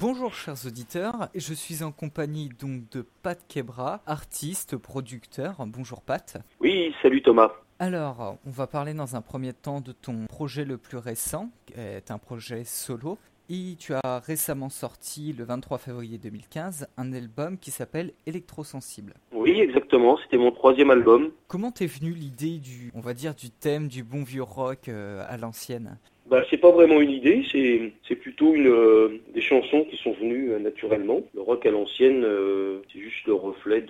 [0.00, 5.56] Bonjour chers auditeurs, je suis en compagnie donc de Pat Kebra, artiste, producteur.
[5.66, 6.36] Bonjour Pat.
[6.60, 7.50] Oui, salut Thomas.
[7.80, 11.74] Alors, on va parler dans un premier temps de ton projet le plus récent, qui
[11.80, 13.18] est un projet solo.
[13.50, 19.14] Et tu as récemment sorti, le 23 février 2015, un album qui s'appelle Électrosensible.
[19.32, 21.32] Oui, exactement, c'était mon troisième album.
[21.48, 25.24] Comment t'es venu l'idée du, on va dire, du thème du bon vieux rock euh,
[25.28, 25.98] à l'ancienne?
[26.28, 30.52] Bah, c'est pas vraiment une idée, c'est, plutôt une, euh, des chansons qui sont venues
[30.52, 31.22] euh, naturellement.
[31.34, 33.84] Le rock à l'ancienne, euh, c'est juste le reflet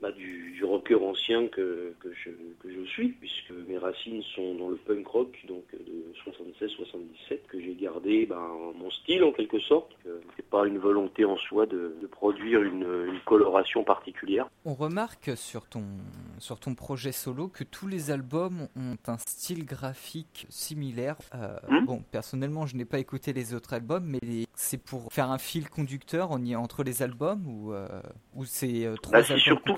[0.00, 2.30] bah, du, du rocker ancien que, que, je,
[2.60, 7.60] que je suis, puisque mes racines sont dans le punk rock, donc de 76-77, que
[7.60, 8.40] j'ai gardé bah,
[8.76, 9.92] mon style en quelque sorte.
[10.36, 14.48] c'est pas une volonté en soi de, de produire une, une, coloration particulière.
[14.64, 15.84] On remarque sur ton,
[16.38, 21.16] sur ton projet solo que tous les albums ont un style graphique similaire.
[21.34, 25.30] Euh, Hmm bon, personnellement, je n'ai pas écouté les autres albums, mais c'est pour faire
[25.30, 27.86] un fil conducteur on y est entre les albums ou, euh,
[28.34, 29.74] ou c'est euh, trois bah, albums surtout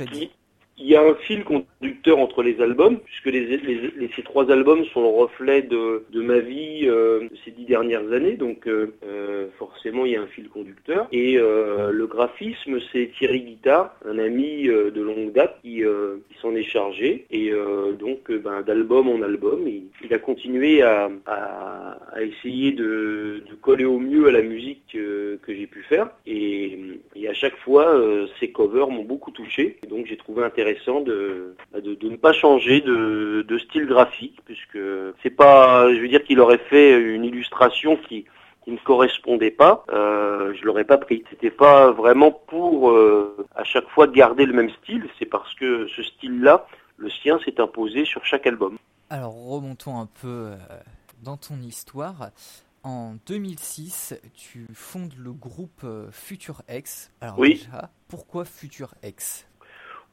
[0.81, 4.85] il y a un fil conducteur entre les albums, puisque les, les, ces trois albums
[4.87, 9.49] sont le reflet de, de ma vie euh, ces dix dernières années, donc euh, euh,
[9.59, 11.09] forcément il y a un fil conducteur.
[11.13, 16.39] Et euh, le graphisme, c'est Thierry Guittard, un ami euh, de longue date, qui, qui
[16.41, 17.27] s'en est chargé.
[17.31, 17.51] Et
[17.99, 23.85] donc ben, d'album en album, il, a continué à, à, à essayer de, de, coller
[23.85, 26.11] au mieux à la musique que j'ai pu faire.
[26.27, 26.79] Et,
[27.17, 28.01] et, à chaque fois,
[28.39, 29.77] ces covers m'ont beaucoup touché.
[29.89, 34.41] Donc j'ai trouvé intéressant intéressant de, de, de, ne pas changer de, de style graphique,
[34.45, 34.79] puisque
[35.23, 38.27] c'est pas, je veux dire qu'il aurait fait une illustration qui,
[38.65, 41.25] qui ne correspondait pas, euh, je l'aurais pas pris.
[41.31, 45.87] C'était pas vraiment pour euh, à chaque fois garder le même style, c'est parce que
[45.89, 48.77] ce style-là, le sien, s'est imposé sur chaque album.
[49.11, 50.57] Alors remontons un peu euh,
[51.23, 52.31] dans ton histoire.
[52.85, 57.11] En 2006, tu fondes le groupe euh, Future X.
[57.21, 57.55] Alors oui.
[57.55, 59.48] déjà, pourquoi Future X?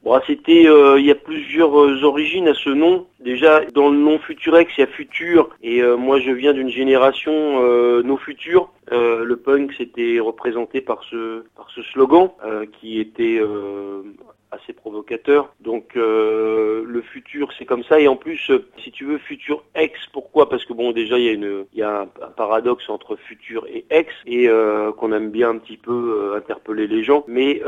[0.06, 3.08] Bon, c'était, euh, il y a plusieurs euh, origines à ce nom.
[3.18, 6.70] Déjà, dans le nom Futurex, il y a Futur, et euh, moi je viens d'une
[6.70, 8.70] génération euh, No Futur.
[8.92, 12.30] le punk s'était représenté par ce par ce slogan
[12.78, 13.40] qui était
[14.50, 15.54] assez provocateur.
[15.60, 18.00] Donc le futur, c'est comme ça.
[18.00, 18.50] Et en plus,
[18.82, 20.48] si tu veux, futur ex, pourquoi?
[20.48, 23.84] Parce que bon, déjà, il y a une, y a un, paradoxe entre futur et
[23.90, 24.48] ex, et
[24.96, 27.24] qu'on aime bien un petit peu interpeller les gens.
[27.26, 27.62] Mais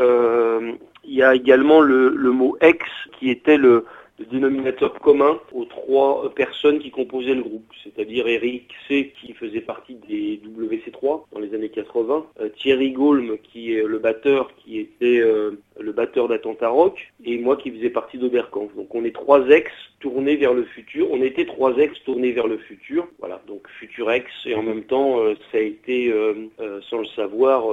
[1.04, 2.84] il y a également le, le mot ex
[3.18, 3.84] qui était le,
[4.18, 9.60] le dénominateur commun aux trois personnes qui composaient le groupe, c'est-à-dire Eric C qui faisait
[9.60, 14.78] partie des WC3 dans les années 80, euh, Thierry Gaulme qui est le batteur qui
[14.78, 18.74] était euh, le batteur d'Attentat Rock et moi qui faisais partie d'Oberkampf.
[18.74, 22.46] Donc on est trois ex tournés vers le futur, on était trois ex tournés vers
[22.46, 26.48] le futur, voilà, donc futur ex et en même temps euh, ça a été euh,
[26.60, 27.64] euh, sans le savoir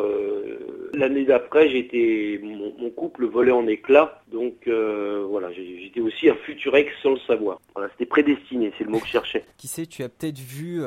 [0.94, 4.22] l'année d'après j'étais mon, mon, couple volait en éclats.
[4.32, 5.52] Donc voilà.
[5.52, 7.60] J'étais aussi un futur ex sans le savoir.
[7.74, 9.44] Voilà, c'était prédestiné, c'est le mot que je cherchais.
[9.58, 10.80] Qui sait, tu as peut-être vu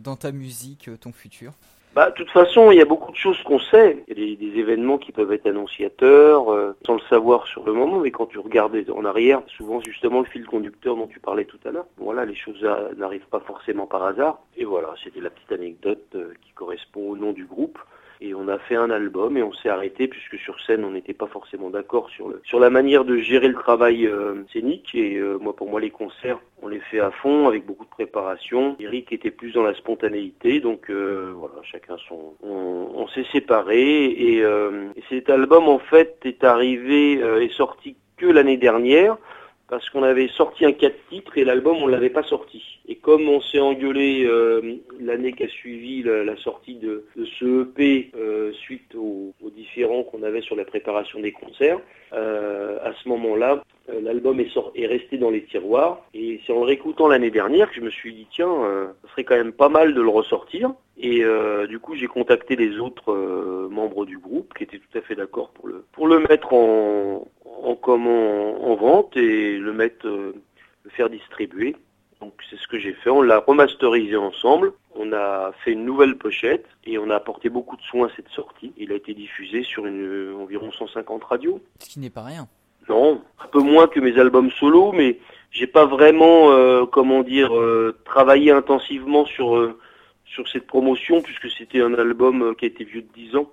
[0.00, 1.52] dans ta musique ton futur
[1.96, 4.04] bah, de toute façon, il y a beaucoup de choses qu'on sait.
[4.06, 8.26] Des, événements qui peuvent être annonciateurs, euh, sans le savoir sur le moment, mais quand
[8.26, 11.86] tu regardes en arrière, souvent justement le fil conducteur dont tu parlais tout à l'heure,
[11.96, 12.62] voilà, les choses
[12.98, 14.40] n'arrivent pas forcément par hasard.
[14.58, 17.78] Et voilà, c'était la petite anecdote euh, qui correspond au nom du groupe
[18.20, 21.14] et on a fait un album et on s'est arrêté puisque sur scène on n'était
[21.14, 24.94] pas forcément d'accord sur le sur la manière de gérer le travail euh, scénique.
[24.94, 27.90] Et euh, moi pour moi les concerts on les fait à fond avec beaucoup de
[27.90, 28.76] préparation.
[28.80, 30.60] Eric était plus dans la spontanéité.
[30.60, 36.18] Donc euh, voilà chacun son on, on s'est séparés et, et, cet album en fait
[36.24, 39.16] est arrivé est sorti que l'année dernière
[39.68, 42.62] parce qu'on avait sorti un 4 titres et l'album on l'avait pas sorti.
[42.88, 47.62] Et comme on s'est engueulé euh, l'année qui a suivi la, sortie de, de, ce
[47.62, 51.80] EP euh, suite aux, aux différents qu'on avait sur la préparation des concerts,
[52.12, 56.02] euh, à ce moment-là, euh, l'album est, est, resté dans les tiroirs.
[56.14, 59.10] Et c'est en le réécoutant l'année dernière que je me suis dit tiens, euh, ce
[59.10, 60.72] serait quand même pas mal de le ressortir.
[60.98, 61.22] Et
[61.68, 63.12] du coup, j'ai contacté les autres
[63.70, 67.28] membres du groupe qui étaient tout à fait d'accord pour le pour le mettre en
[67.62, 70.34] en, vente et le mettre, euh,
[70.84, 71.76] le faire distribuer.
[72.20, 73.10] Donc c'est ce que j'ai fait.
[73.10, 74.72] On l'a remasterisé ensemble.
[74.94, 78.28] On a fait une nouvelle pochette et on a apporté beaucoup de soins à cette
[78.28, 78.72] sortie.
[78.78, 81.60] Il a été diffusé sur une, environ 150 radios.
[81.80, 82.48] Ce qui n'est pas rien.
[82.88, 85.18] Non, un peu moins que mes albums solo, mais
[85.50, 89.74] j'ai pas vraiment, euh, comment dire, euh, travaillé intensivement sur
[90.26, 93.50] sur cette promotion puisque c'était un album qui a été vieux de 10 ans.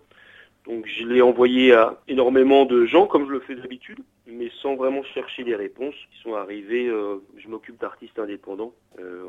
[0.65, 4.75] Donc je l'ai envoyé à énormément de gens, comme je le fais d'habitude, mais sans
[4.75, 6.87] vraiment chercher des réponses qui sont arrivées.
[6.87, 8.73] Euh, je m'occupe d'artistes indépendants.
[8.99, 9.25] Euh,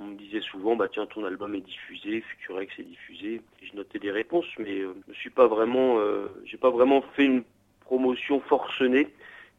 [0.00, 3.42] on, me disait souvent, bah tiens, ton album est diffusé, Futurex est diffusé.
[3.62, 5.98] Je notais des réponses, mais euh, je suis pas vraiment,
[6.44, 7.42] j'ai pas vraiment fait une
[7.80, 9.08] promotion forcenée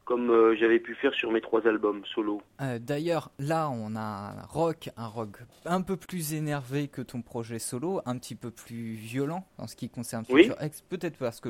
[0.10, 2.42] comme j'avais pu faire sur mes trois albums solo.
[2.80, 7.60] D'ailleurs, là, on a un rock, un rock un peu plus énervé que ton projet
[7.60, 11.50] solo, un petit peu plus violent en ce qui concerne Futurex, peut-être parce que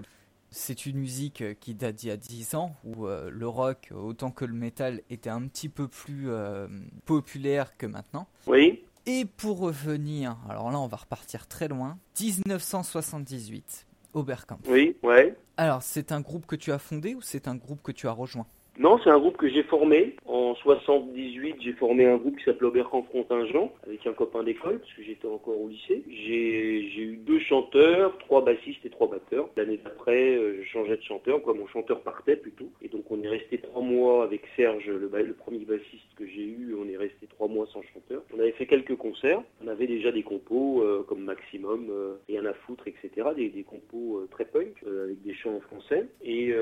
[0.52, 3.90] c'est une musique euh, qui date d'il y a 10 ans, où euh, le rock,
[3.96, 6.68] autant que le metal, était un petit peu plus euh,
[7.06, 8.28] populaire que maintenant.
[8.48, 8.84] Oui.
[9.06, 14.60] Et pour revenir, alors là on va repartir très loin, 1978, Oberkamp.
[14.68, 15.36] Oui, ouais.
[15.58, 18.12] Alors c'est un groupe que tu as fondé ou c'est un groupe que tu as
[18.12, 18.48] rejoint?
[18.80, 20.16] Non, c'est un groupe que j'ai formé.
[20.26, 24.94] En 78, j'ai formé un groupe qui s'appelait Oberkamp Contingent avec un copain d'école parce
[24.94, 26.02] que j'étais encore au lycée.
[26.08, 29.50] J'ai eu deux chanteurs, trois bassistes et trois batteurs.
[29.58, 31.54] L'année d'après, euh, je changeais de chanteur, quoi.
[31.56, 32.70] Mon chanteur partait plutôt.
[32.81, 36.74] Et donc on est resté trois mois avec Serge, le, premier bassiste que j'ai eu.
[36.80, 38.24] On est resté trois mois sans chanteur.
[38.34, 39.42] On avait fait quelques concerts.
[39.62, 43.28] On avait déjà des compos euh, comme Maximum, euh, Rien à foutre, etc.
[43.36, 46.08] Des, des compos très punk avec des chants en français.
[46.24, 46.54] Et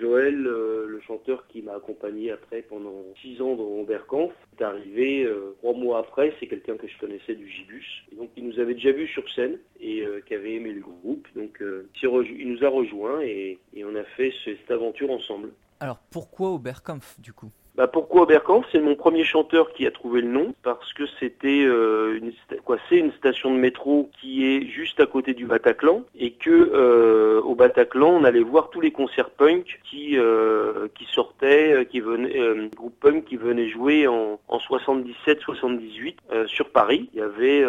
[0.00, 4.32] Joël, le chanteur qui m'a accompagné après pendant six ans dans Oberkampf.
[4.58, 7.84] est arrivé euh, trois mois après, c'est quelqu'un que je connaissais du Gibus.
[8.12, 10.80] Et donc il nous avait déjà vu sur scène et euh, qui avait aimé le
[10.80, 11.26] groupe.
[11.34, 15.52] Donc euh, il nous a rejoint et, et on a fait cette aventure ensemble.
[15.80, 17.50] Alors pourquoi Oberkampf du coup?
[17.76, 18.66] Bah pourquoi Oberkampf?
[18.72, 22.32] C'est mon premier chanteur qui a trouvé le nom parce que c'était euh, une
[22.64, 26.50] quoi c'est une station de métro qui est juste à côté du Bataclan et que
[26.50, 32.00] euh, au Bataclan on allait voir tous les concerts punk qui euh, qui sortaient qui
[32.00, 37.10] venaient groupe punk qui venait jouer en, en 77 78 sur Paris.
[37.12, 37.62] Il y avait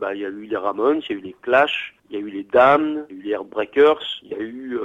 [0.00, 2.20] bah il y a eu les Ramones, il y a eu les Clash, il y
[2.20, 4.78] a eu les Dames, il y a eu les Heartbreakers, il y a eu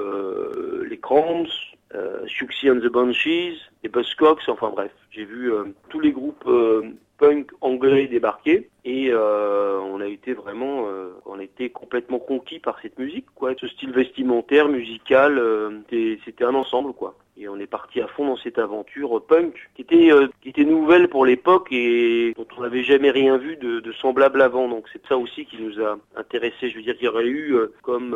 [0.88, 1.50] les Cramps,
[1.95, 2.25] euh,
[2.66, 6.92] and the Banshees, les Buzzcocks, enfin bref, j'ai vu euh, tous les groupes euh,
[7.24, 10.86] punk anglais débarquer et euh, on a été vraiment,
[11.25, 13.54] on a été complètement conquis par cette musique, quoi.
[13.58, 15.42] Ce style vestimentaire, musical,
[15.90, 17.16] c'était un ensemble, quoi.
[17.38, 20.12] Et on est parti à fond dans cette aventure punk qui était
[20.42, 24.68] qui était nouvelle pour l'époque et dont on n'avait jamais rien vu de, semblable avant.
[24.68, 26.70] Donc c'est ça aussi qui nous a intéressés.
[26.70, 28.16] Je veux dire, qu'il y aurait eu comme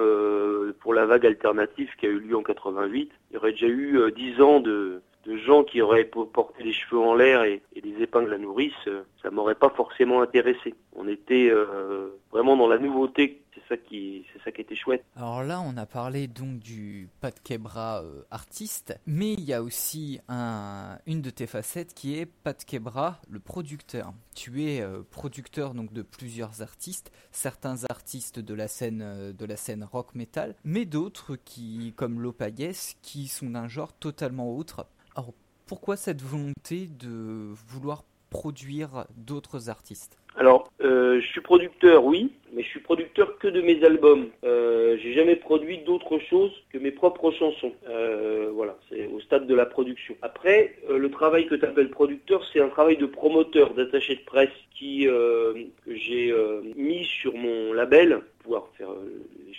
[0.81, 4.11] pour la vague alternative qui a eu lieu en 88, il y aurait déjà eu
[4.15, 8.33] dix ans de de gens qui auraient porté les cheveux en l'air et, des épingles
[8.33, 10.73] à nourrice, euh, ça m'aurait pas forcément intéressé.
[10.95, 15.03] On était euh, vraiment dans la nouveauté, c'est ça qui, était chouette.
[15.15, 19.61] Alors là, on a parlé donc du Pat Kebra euh, artiste, mais il y a
[19.61, 24.13] aussi un, une de tes facettes qui est Pat Kebra, le producteur.
[24.33, 30.85] Tu es producteur donc de plusieurs artistes, certains artistes de la scène rock metal, mais
[30.85, 34.87] d'autres qui, comme Lopayes, qui sont d'un genre totalement autre.
[35.17, 35.33] Alors,
[35.65, 40.15] pourquoi cette volonté de vouloir produire d'autres artistes?
[40.35, 44.27] Alors, euh, je suis producteur, oui, mais je suis producteur que de mes albums.
[44.43, 47.73] Euh, j'ai jamais produit d'autre chose que mes propres chansons.
[47.89, 50.15] Euh, voilà, c'est au stade de la production.
[50.21, 54.23] Après, euh, le travail que tu appelles producteur, c'est un travail de promoteur, d'attaché de
[54.23, 56.31] presse qui que j'ai
[56.75, 58.89] mis sur mon label pouvoir faire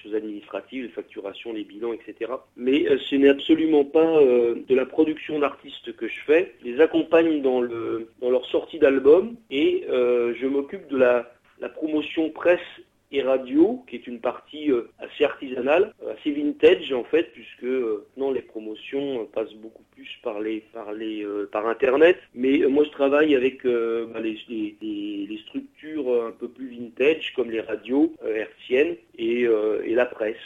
[0.02, 2.32] choses administratives, les facturations, les bilans, etc.
[2.56, 6.54] Mais ce n'est absolument pas de la production d'artistes que je fais.
[6.60, 12.30] Je les accompagne dans, le, dans leur sortie d'album et je m'occupe de la promotion
[12.30, 12.60] presse
[13.10, 17.64] et radio, qui est une partie euh, assez artisanale, euh, assez vintage en fait, puisque
[17.64, 22.18] euh, non les promotions passent beaucoup plus par les par les par internet.
[22.34, 24.38] Mais moi je travaille avec bah, les,
[24.80, 30.36] les, structures un peu plus vintage comme les radios hertziennes et, et la presse.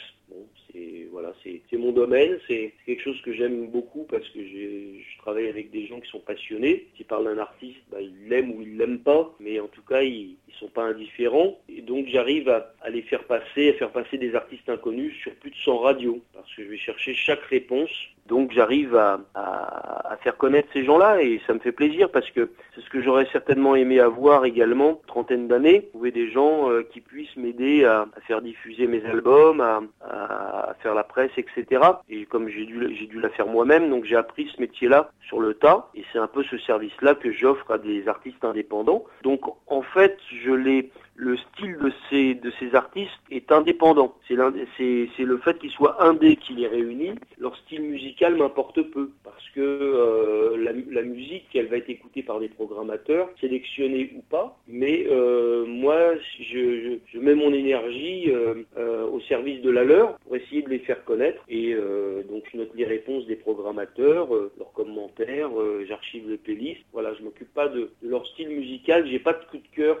[1.13, 5.69] Voilà, c'est mon domaine, c'est quelque chose que j'aime beaucoup parce que je travaille avec
[5.69, 6.87] des gens qui sont passionnés.
[6.97, 10.01] S'ils parlent d'un artiste, bah, ils l'aiment ou ils l'aiment pas, mais en tout cas
[10.01, 11.59] ils, ils sont pas indifférents.
[11.69, 15.35] Et donc j'arrive à, à, les faire passer, à faire passer des artistes inconnus sur
[15.35, 17.91] plus de 100 radios parce que je vais chercher chaque réponse
[18.27, 22.51] donc j'arrive à, à, faire connaître ces gens-là et ça me fait plaisir parce que
[22.73, 27.01] c'est ce que j'aurais certainement aimé avoir également, trentaine d'années, trouver des gens euh, qui
[27.01, 31.81] puissent m'aider à, à, faire diffuser mes albums, à, à, faire la presse, etc.
[32.09, 35.41] Et comme j'ai dû, j'ai dû la faire moi-même, donc j'ai appris ce métier-là sur
[35.41, 39.03] le tas et c'est un peu ce service-là que j'offre à des artistes indépendants.
[39.23, 44.15] Donc en fait, je l'ai le style de ces, de ces artistes est indépendant.
[44.27, 47.13] C'est le fait qu'ils soient indés qui les réunit.
[47.37, 52.39] Leur style musical m'importe peu parce que euh, la, musique, elle va être écoutée par
[52.39, 54.57] des programmateurs, sélectionnée ou pas.
[54.67, 60.35] Mais euh, moi, je, je, mets mon énergie euh, au service de la leur pour
[60.35, 61.43] essayer de les faire connaître.
[61.47, 61.75] Et
[62.29, 65.51] donc, je note les réponses des programmateurs, leurs commentaires,
[65.87, 66.83] j'archive les playlists.
[66.91, 69.07] Voilà, je m'occupe pas de, de, leur style musical.
[69.07, 69.99] J'ai pas de coup de cœur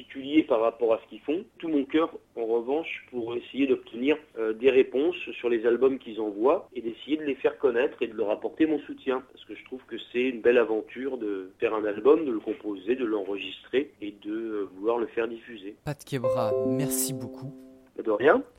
[0.00, 1.44] particulier par rapport à ce qu'ils font.
[1.58, 4.16] Tout mon cœur, en revanche, pour essayer d'obtenir
[4.58, 8.14] des réponses sur les albums qu'ils envoient et d'essayer de les faire connaître et de
[8.14, 9.22] leur apporter mon soutien.
[9.32, 12.40] Parce que je trouve que c'est une belle aventure de faire un album, de le
[12.40, 15.76] composer, de l'enregistrer et de vouloir le faire diffuser.
[15.84, 17.52] Pat Kebra, merci beaucoup.
[18.02, 18.42] De rien.